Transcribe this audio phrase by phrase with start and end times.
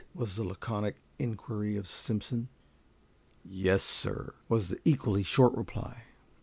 [0.15, 2.47] was the laconic inquiry of Simpson.
[3.45, 6.05] "Yes, sir," was the equally short reply.